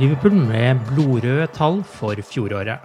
Liverpool 0.00 0.32
med 0.48 0.78
blodrøde 0.88 1.44
tall 1.52 1.82
for 1.84 2.16
fjoråret. 2.24 2.80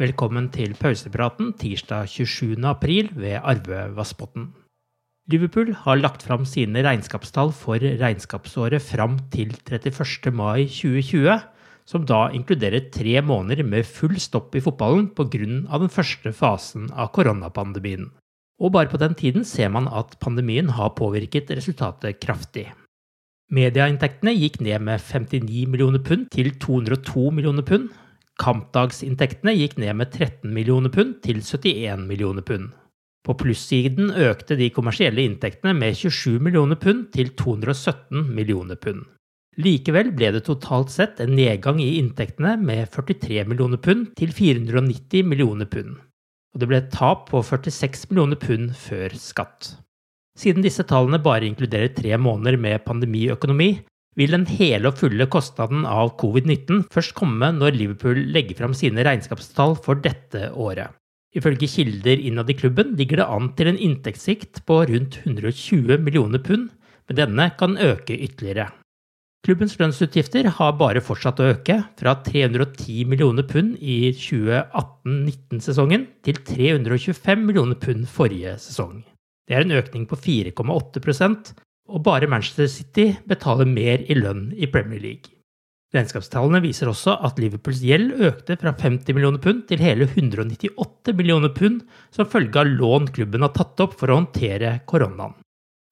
Velkommen 0.00 0.46
til 0.54 0.72
pausepraten 0.72 1.50
tirsdag 1.60 2.08
27. 2.08 2.54
april 2.64 3.10
ved 3.12 3.42
Arve 3.44 3.82
Vassbotn. 3.98 4.46
Liverpool 5.28 5.74
har 5.82 6.00
lagt 6.00 6.24
fram 6.24 6.46
sine 6.48 6.80
regnskapstall 6.86 7.52
for 7.52 7.76
regnskapsåret 7.76 8.80
fram 8.80 9.18
til 9.34 9.52
31. 9.68 10.32
mai 10.32 10.64
2020, 10.64 11.36
som 11.84 12.08
da 12.08 12.22
inkluderer 12.32 12.88
tre 12.88 13.20
måneder 13.20 13.60
med 13.60 13.84
full 13.84 14.16
stopp 14.16 14.56
i 14.56 14.64
fotballen 14.64 15.10
pga. 15.12 15.44
den 15.44 15.92
første 15.92 16.32
fasen 16.32 16.88
av 16.96 17.12
koronapandemien. 17.12 18.08
Og 18.60 18.72
bare 18.72 18.88
på 18.88 18.96
den 18.96 19.12
tiden 19.14 19.44
ser 19.44 19.68
man 19.68 19.92
at 19.92 20.16
pandemien 20.20 20.72
har 20.72 20.96
påvirket 20.96 21.50
resultatet 21.50 22.16
kraftig. 22.16 22.70
Medieinntektene 23.50 24.30
gikk 24.36 24.60
ned 24.62 24.84
med 24.86 25.02
59 25.02 25.64
millioner 25.72 26.02
pund 26.06 26.28
til 26.30 26.52
202 26.62 27.30
millioner 27.34 27.64
pund. 27.66 27.88
Kampdagsinntektene 28.38 29.56
gikk 29.58 29.74
ned 29.82 29.96
med 29.98 30.12
13 30.14 30.52
millioner 30.54 30.92
pund 30.94 31.16
til 31.24 31.40
71 31.42 32.04
millioner 32.06 32.46
pund. 32.46 32.68
På 33.26 33.34
plussiden 33.36 34.14
økte 34.14 34.54
de 34.56 34.70
kommersielle 34.72 35.26
inntektene 35.26 35.74
med 35.76 35.98
27 35.98 36.38
millioner 36.38 36.78
pund 36.80 37.10
til 37.16 37.34
217 37.34 38.30
millioner 38.30 38.78
pund. 38.80 39.02
Likevel 39.58 40.14
ble 40.14 40.30
det 40.36 40.44
totalt 40.46 40.94
sett 40.94 41.18
en 41.20 41.34
nedgang 41.34 41.82
i 41.82 41.96
inntektene 41.98 42.54
med 42.62 42.86
43 42.94 43.44
millioner 43.50 43.82
pund 43.82 44.12
til 44.16 44.30
490 44.30 45.26
millioner 45.26 45.66
pund. 45.66 45.98
Og 46.54 46.62
det 46.62 46.70
ble 46.70 46.78
et 46.84 46.92
tap 46.94 47.26
på 47.34 47.42
46 47.42 48.12
millioner 48.12 48.38
pund 48.38 48.70
før 48.78 49.18
skatt. 49.18 49.74
Siden 50.38 50.64
disse 50.64 50.86
tallene 50.88 51.20
bare 51.22 51.48
inkluderer 51.48 51.92
tre 51.94 52.16
måneder 52.18 52.58
med 52.60 52.84
pandemiøkonomi, 52.86 53.70
vil 54.18 54.34
den 54.34 54.46
hele 54.50 54.90
og 54.90 54.98
fulle 55.00 55.26
kostnaden 55.30 55.84
av 55.88 56.14
covid-19 56.20 56.86
først 56.92 57.14
komme 57.18 57.52
når 57.56 57.76
Liverpool 57.76 58.18
legger 58.34 58.58
fram 58.58 58.74
sine 58.76 59.04
regnskapstall 59.06 59.76
for 59.84 60.00
dette 60.02 60.50
året. 60.52 60.90
Ifølge 61.36 61.68
kilder 61.70 62.18
innad 62.18 62.50
i 62.50 62.58
klubben 62.58 62.96
ligger 62.98 63.22
det 63.22 63.30
an 63.30 63.52
til 63.54 63.70
en 63.70 63.78
inntektssikt 63.78 64.64
på 64.66 64.80
rundt 64.90 65.20
120 65.22 66.02
millioner 66.02 66.42
pund, 66.42 66.68
men 67.06 67.18
denne 67.18 67.50
kan 67.58 67.78
øke 67.78 68.16
ytterligere. 68.18 68.70
Klubbens 69.46 69.78
lønnsutgifter 69.80 70.50
har 70.58 70.74
bare 70.76 71.00
fortsatt 71.00 71.38
å 71.40 71.46
øke, 71.54 71.78
fra 71.96 72.12
310 72.26 73.06
millioner 73.08 73.46
pund 73.48 73.78
i 73.80 74.10
2018-19-sesongen 74.12 76.04
til 76.26 76.42
325 76.44 77.46
millioner 77.46 77.78
pund 77.80 78.04
forrige 78.10 78.58
sesong. 78.60 78.98
Det 79.50 79.56
er 79.58 79.66
en 79.66 79.74
økning 79.74 80.06
på 80.06 80.14
4,8% 80.14 81.48
og 81.90 82.04
bare 82.06 82.28
Manchester 82.30 82.68
City 82.70 83.08
betaler 83.26 83.66
mer 83.66 84.04
i 84.06 84.14
lønn 84.14 84.52
i 84.54 84.68
Premier 84.70 85.02
League. 85.02 85.34
Regnskapstallene 85.90 86.60
viser 86.62 86.86
også 86.86 87.16
at 87.26 87.40
Liverpools 87.42 87.80
gjeld 87.82 88.12
økte 88.22 88.54
fra 88.60 88.70
50 88.78 89.10
millioner 89.16 89.42
pund 89.42 89.64
til 89.66 89.82
hele 89.82 90.06
198 90.06 91.16
millioner 91.18 91.50
pund 91.50 91.80
som 92.14 92.30
følge 92.30 92.62
av 92.62 92.70
lån 92.70 93.10
klubben 93.16 93.42
har 93.42 93.50
tatt 93.56 93.82
opp 93.82 93.98
for 93.98 94.06
å 94.06 94.20
håndtere 94.20 94.76
koronaen. 94.86 95.34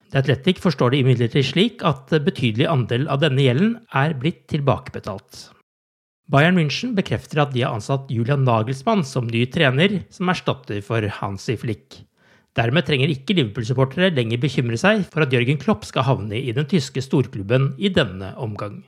The 0.09 0.23
Athletic 0.23 0.63
forstår 0.63 0.95
det 0.95 1.03
imidlertid 1.03 1.51
slik 1.51 1.83
at 1.85 2.15
betydelig 2.23 2.69
andel 2.71 3.09
av 3.11 3.19
denne 3.21 3.43
gjelden 3.43 3.75
er 3.91 4.15
blitt 4.17 4.45
tilbakebetalt. 4.49 5.49
Bayern 6.31 6.55
München 6.55 6.95
bekrefter 6.95 7.43
at 7.43 7.51
de 7.51 7.65
har 7.65 7.75
ansatt 7.75 8.07
Julian 8.13 8.47
Nagelsmann 8.47 9.03
som 9.05 9.27
ny 9.27 9.43
trener, 9.51 9.99
som 10.13 10.31
erstatter 10.31 10.79
for 10.85 11.03
Hansi 11.19 11.59
Flick. 11.59 12.05
Dermed 12.57 12.87
trenger 12.87 13.11
ikke 13.13 13.35
Liverpool-supportere 13.37 14.13
lenger 14.15 14.41
bekymre 14.41 14.77
seg 14.79 15.03
for 15.13 15.25
at 15.25 15.33
Jørgen 15.33 15.59
Klopp 15.61 15.85
skal 15.87 16.07
havne 16.07 16.39
i 16.39 16.53
den 16.55 16.65
tyske 16.69 17.03
storklubben 17.05 17.73
i 17.77 17.91
denne 17.93 18.33
omgang. 18.41 18.81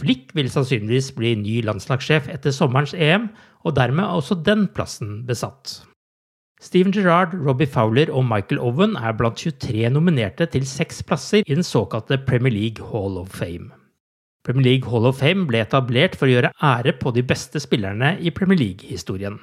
Flick 0.00 0.34
vil 0.36 0.48
sannsynligvis 0.52 1.10
bli 1.16 1.34
ny 1.36 1.60
landslagssjef 1.66 2.28
etter 2.32 2.54
sommerens 2.56 2.94
EM, 2.96 3.28
og 3.64 3.76
dermed 3.76 4.04
er 4.04 4.20
også 4.20 4.38
den 4.46 4.66
plassen 4.72 5.22
besatt. 5.28 5.80
Steven 6.60 6.92
Gerrard, 6.92 7.32
Robbie 7.46 7.68
Fowler 7.68 8.12
og 8.12 8.26
Michael 8.28 8.60
Owen 8.60 8.96
er 9.00 9.14
blant 9.16 9.40
23 9.40 9.88
nominerte 9.92 10.44
til 10.52 10.66
seks 10.68 11.00
plasser 11.08 11.44
i 11.44 11.56
den 11.56 11.64
såkalte 11.64 12.20
Premier 12.28 12.52
League 12.52 12.84
Hall 12.92 13.16
of 13.20 13.32
Fame. 13.32 13.70
Premier 14.44 14.66
League 14.66 14.90
Hall 14.90 15.08
of 15.08 15.20
Fame 15.20 15.46
ble 15.48 15.64
etablert 15.64 16.16
for 16.16 16.28
å 16.28 16.34
gjøre 16.34 16.52
ære 16.64 16.94
på 17.00 17.12
de 17.16 17.24
beste 17.24 17.60
spillerne 17.60 18.14
i 18.20 18.32
Premier 18.32 18.60
League-historien. 18.60 19.40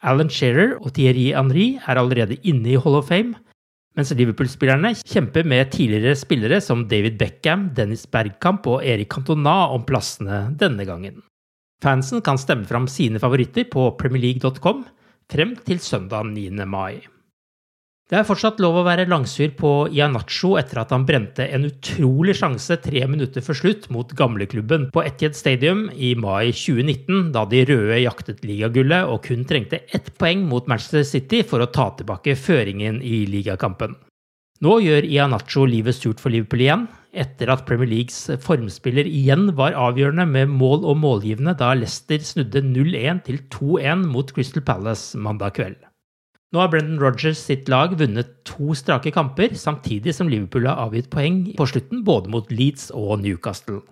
Alan 0.00 0.30
Shearer 0.32 0.78
og 0.80 0.94
Thierry 0.96 1.30
Henry 1.36 1.74
er 1.80 2.00
allerede 2.00 2.38
inne 2.46 2.72
i 2.72 2.78
Hall 2.80 2.96
of 2.98 3.10
Fame, 3.10 3.36
mens 3.98 4.12
Liverpool-spillerne 4.16 4.94
kjemper 5.02 5.44
med 5.44 5.72
tidligere 5.74 6.16
spillere 6.16 6.60
som 6.64 6.86
David 6.88 7.18
Beckham, 7.20 7.68
Dennis 7.76 8.06
Bergkamp 8.08 8.68
og 8.70 8.84
Erik 8.86 9.10
Cantona 9.12 9.66
om 9.74 9.84
plassene 9.84 10.46
denne 10.60 10.86
gangen. 10.88 11.20
Fansen 11.84 12.24
kan 12.24 12.40
stemme 12.40 12.68
fram 12.68 12.88
sine 12.88 13.20
favoritter 13.20 13.66
på 13.68 13.90
premierleague.com 14.00 14.84
frem 15.30 15.56
til 15.66 15.80
søndag 15.80 16.28
9. 16.32 16.50
mai. 16.68 17.00
Det 18.10 18.18
er 18.18 18.24
fortsatt 18.26 18.58
lov 18.58 18.74
å 18.74 18.82
være 18.82 19.04
langsyr 19.06 19.52
på 19.54 19.68
Ianacho 19.94 20.56
etter 20.58 20.80
at 20.82 20.90
han 20.90 21.04
brente 21.06 21.44
en 21.46 21.68
utrolig 21.68 22.34
sjanse 22.40 22.74
tre 22.82 23.04
minutter 23.06 23.44
før 23.46 23.58
slutt 23.60 23.84
mot 23.94 24.10
gamleklubben 24.18 24.88
på 24.90 25.04
Etiet 25.06 25.38
Stadium 25.38 25.84
i 25.94 26.16
mai 26.18 26.50
2019, 26.50 27.28
da 27.30 27.44
de 27.46 27.60
røde 27.68 28.00
jaktet 28.02 28.42
ligagullet 28.42 29.06
og 29.06 29.22
kun 29.28 29.44
trengte 29.46 29.84
ett 29.94 30.10
poeng 30.18 30.42
mot 30.50 30.66
Manchester 30.66 31.06
City 31.06 31.44
for 31.46 31.62
å 31.62 31.68
ta 31.70 31.92
tilbake 32.00 32.34
føringen 32.34 32.98
i 32.98 33.20
ligakampen. 33.30 33.94
Nå 34.60 34.80
gjør 34.82 35.06
Ianacho 35.06 35.62
livet 35.70 35.94
surt 35.94 36.18
for 36.18 36.34
Liverpool 36.34 36.64
igjen, 36.64 36.88
etter 37.14 37.52
at 37.54 37.62
Premier 37.68 37.92
Leagues 37.92 38.18
formspiller 38.42 39.06
igjen 39.06 39.52
var 39.54 39.78
avgjørende 39.78 40.26
med 40.32 40.50
mål 40.50 40.82
og 40.82 40.98
målgivende 41.04 41.54
da 41.62 41.70
Leicester 41.78 42.18
snudde 42.26 42.64
0-1 42.72 43.22
til 43.30 43.38
2-1 43.54 44.02
mot 44.10 44.34
Crystal 44.34 44.66
Palace 44.66 45.14
mandag 45.14 45.54
kveld. 45.60 45.78
Nå 46.50 46.58
har 46.58 46.70
Brendan 46.72 46.98
Rogers 46.98 47.38
sitt 47.38 47.68
lag 47.70 47.92
vunnet 47.98 48.32
to 48.48 48.74
strake 48.74 49.12
kamper, 49.14 49.52
samtidig 49.54 50.16
som 50.16 50.30
Liverpool 50.30 50.66
har 50.66 50.80
avgitt 50.82 51.06
poeng 51.12 51.44
på 51.54 51.66
slutten 51.70 52.02
både 52.06 52.32
mot 52.32 52.50
Leeds 52.50 52.88
og 52.90 53.20
Newcastle. 53.22 53.84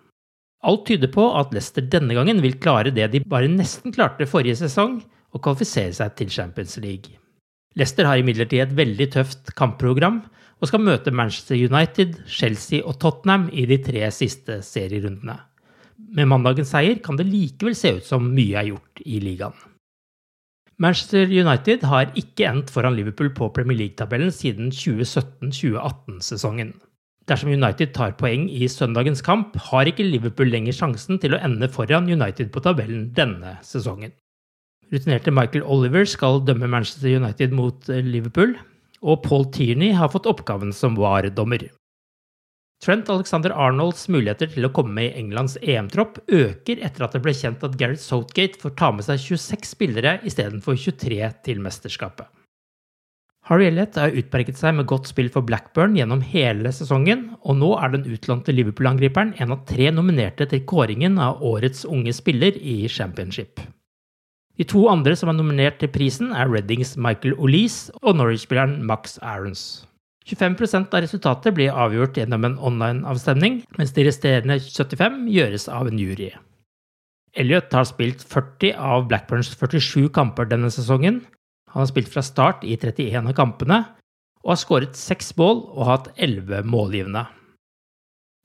Alt 0.67 0.89
tyder 0.89 1.11
på 1.15 1.23
at 1.39 1.53
Leicester 1.55 1.87
denne 1.87 2.17
gangen 2.19 2.43
vil 2.43 2.59
klare 2.59 2.91
det 2.91 3.13
de 3.13 3.23
bare 3.23 3.51
nesten 3.53 3.95
klarte 3.95 4.27
forrige 4.27 4.59
sesong, 4.65 4.99
og 5.31 5.45
kvalifisere 5.45 5.93
seg 5.95 6.17
til 6.19 6.33
Champions 6.35 6.75
League. 6.83 7.15
Leicester 7.79 8.09
har 8.09 8.19
imidlertid 8.19 8.65
et 8.65 8.75
veldig 8.75 9.07
tøft 9.15 9.55
kampprogram, 9.55 10.25
og 10.59 10.67
skal 10.67 10.83
møte 10.83 11.15
Manchester 11.15 11.55
United, 11.55 12.17
Chelsea 12.27 12.83
og 12.83 12.99
Tottenham 12.99 13.47
i 13.55 13.69
de 13.71 13.79
tre 13.85 14.09
siste 14.11 14.59
serierundene. 14.67 15.37
Med 16.17 16.27
mandagens 16.27 16.73
seier 16.75 16.99
kan 17.05 17.19
det 17.21 17.29
likevel 17.29 17.77
se 17.79 17.99
ut 18.01 18.07
som 18.07 18.27
mye 18.35 18.59
er 18.59 18.73
gjort 18.73 19.05
i 19.07 19.21
ligaen. 19.23 19.55
Manchester 20.79 21.27
United 21.27 21.83
har 21.91 22.13
ikke 22.15 22.45
endt 22.47 22.69
foran 22.71 22.95
Liverpool 22.95 23.33
på 23.35 23.49
Premier 23.51 23.75
League-tabellen 23.81 24.31
siden 24.31 24.69
2017-2018-sesongen. 24.71 26.71
Dersom 27.27 27.51
United 27.51 27.91
tar 27.97 28.13
poeng 28.21 28.45
i 28.47 28.69
søndagens 28.71 29.19
kamp, 29.27 29.57
har 29.73 29.91
ikke 29.91 30.07
Liverpool 30.07 30.47
lenger 30.55 30.77
sjansen 30.79 31.19
til 31.19 31.35
å 31.35 31.41
ende 31.43 31.67
foran 31.75 32.07
United 32.07 32.55
på 32.55 32.63
tabellen 32.63 33.11
denne 33.17 33.57
sesongen. 33.67 34.15
Rutinerte 34.95 35.35
Michael 35.35 35.67
Oliver 35.67 36.07
skal 36.07 36.47
dømme 36.47 36.71
Manchester 36.71 37.11
United 37.19 37.51
mot 37.59 37.91
Liverpool, 37.91 38.55
og 39.03 39.27
Paul 39.27 39.51
Tierney 39.51 39.91
har 39.99 40.15
fått 40.15 40.31
oppgaven 40.31 40.71
som 40.73 40.95
var-dommer. 40.95 41.67
Trent 42.79 43.09
Alexander 43.11 43.51
Arnolds 43.59 44.05
muligheter 44.07 44.51
til 44.53 44.69
å 44.69 44.71
komme 44.71 44.95
med 44.95 45.09
i 45.09 45.19
Englands 45.19 45.57
EM-tropp 45.59 46.21
øker 46.31 46.79
etter 46.87 47.05
at 47.05 47.17
det 47.17 47.21
ble 47.25 47.35
kjent 47.35 47.65
at 47.67 47.75
Gareth 47.81 48.05
Southgate 48.05 48.61
får 48.61 48.77
ta 48.79 48.93
med 48.95 49.07
seg 49.09 49.19
26 49.25 49.73
spillere 49.75 50.19
istedenfor 50.29 50.79
23 50.79 51.33
til 51.49 51.65
mesterskapet. 51.65 52.29
Harry 53.49 53.67
Elliot 53.71 53.97
har 53.97 54.15
utmerket 54.21 54.61
seg 54.61 54.77
med 54.77 54.87
godt 54.91 55.09
spill 55.09 55.31
for 55.33 55.47
Blackburn 55.49 55.97
gjennom 55.97 56.21
hele 56.21 56.71
sesongen, 56.75 57.31
og 57.41 57.57
nå 57.59 57.73
er 57.81 57.95
den 57.95 58.05
utlånte 58.13 58.53
Liverpool-angriperen 58.53 59.33
en 59.41 59.57
av 59.57 59.65
tre 59.67 59.89
nominerte 59.95 60.47
til 60.51 60.67
kåringen 60.69 61.17
av 61.23 61.43
årets 61.43 61.87
unge 61.89 62.13
spiller 62.15 62.61
i 62.61 62.83
Championship. 62.93 63.63
De 64.59 64.67
to 64.69 64.85
andre 64.91 65.17
som 65.17 65.33
er 65.33 65.39
nominert 65.39 65.79
til 65.81 65.91
prisen, 65.95 66.35
er 66.35 66.51
Reddings 66.51 66.97
Michael 67.01 67.39
Olise 67.39 67.95
og 68.03 68.21
Norwich-spilleren 68.21 68.83
Max 68.87 69.17
Aarons. 69.23 69.87
25% 70.29 70.93
av 70.93 71.01
resultatet 71.05 71.55
blir 71.57 71.73
avgjort 71.73 72.19
gjennom 72.21 72.45
en 72.45 72.59
online-avstemning, 72.61 73.63
mens 73.79 73.95
de 73.97 74.05
resterende 74.05 74.59
75 74.61 75.25
gjøres 75.33 75.69
av 75.73 75.89
en 75.89 76.01
jury. 76.01 76.35
Elliot 77.39 77.73
har 77.73 77.87
spilt 77.89 78.25
40 78.29 78.75
av 78.77 79.07
Blackburns 79.09 79.51
47 79.55 80.09
kamper 80.13 80.49
denne 80.51 80.71
sesongen. 80.75 81.23
Han 81.73 81.85
har 81.85 81.91
spilt 81.91 82.11
fra 82.13 82.25
start 82.25 82.65
i 82.65 82.77
31 82.77 83.31
av 83.31 83.37
kampene, 83.37 83.83
og 84.45 84.53
har 84.55 84.61
skåret 84.61 84.97
seks 84.99 85.35
mål 85.39 85.65
og 85.75 85.89
hatt 85.89 86.13
11 86.17 86.65
målgivende. 86.69 87.27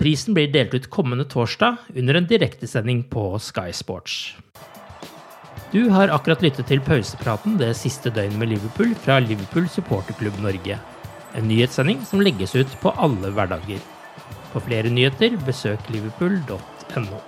Prisen 0.01 0.35
blir 0.35 0.51
delt 0.51 0.73
ut 0.75 0.89
kommende 0.91 1.25
torsdag 1.29 1.77
under 1.95 2.19
en 2.19 2.27
direktesending 2.27 3.05
på 3.11 3.27
Sky 3.39 3.71
Sports. 3.75 4.33
Du 5.71 5.87
har 5.89 6.11
akkurat 6.13 6.43
lyttet 6.43 6.67
til 6.69 6.83
pausepraten 6.85 7.55
det 7.57 7.71
siste 7.79 8.11
døgnet 8.13 8.39
med 8.39 8.51
Liverpool 8.51 8.91
fra 9.05 9.19
Liverpool 9.23 9.69
supporterklubb 9.71 10.35
Norge. 10.43 10.77
En 11.33 11.47
nyhetssending 11.49 12.05
som 12.05 12.21
legges 12.21 12.55
ut 12.55 12.79
på 12.81 12.93
alle 12.97 13.33
hverdager. 13.33 13.81
For 14.53 14.61
flere 14.61 14.89
nyheter, 14.93 15.37
besøk 15.47 15.89
liverpool.no. 15.89 17.23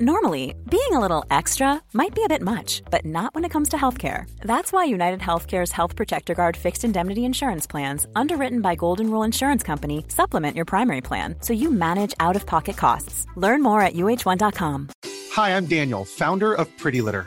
Normally, 0.00 0.54
being 0.68 0.94
a 0.94 0.98
little 0.98 1.24
extra 1.30 1.80
might 1.92 2.12
be 2.12 2.24
a 2.24 2.28
bit 2.28 2.42
much, 2.42 2.82
but 2.90 3.04
not 3.04 3.36
when 3.36 3.44
it 3.44 3.50
comes 3.50 3.68
to 3.68 3.76
healthcare. 3.76 4.24
That's 4.40 4.72
why 4.72 4.84
United 4.84 5.20
Healthcare's 5.20 5.70
Health 5.70 5.94
Protector 5.94 6.34
Guard 6.34 6.56
fixed 6.56 6.82
indemnity 6.82 7.24
insurance 7.24 7.68
plans, 7.68 8.06
underwritten 8.16 8.62
by 8.62 8.74
Golden 8.74 9.08
Rule 9.10 9.22
Insurance 9.22 9.62
Company, 9.62 10.04
supplement 10.08 10.56
your 10.56 10.64
primary 10.64 11.02
plan 11.02 11.36
so 11.40 11.52
you 11.52 11.70
manage 11.70 12.14
out 12.18 12.34
of 12.34 12.46
pocket 12.46 12.76
costs. 12.76 13.26
Learn 13.36 13.62
more 13.62 13.80
at 13.80 13.94
uh1.com. 13.94 14.88
Hi, 15.32 15.56
I'm 15.56 15.66
Daniel, 15.66 16.04
founder 16.04 16.52
of 16.52 16.66
Pretty 16.78 17.00
Litter. 17.00 17.26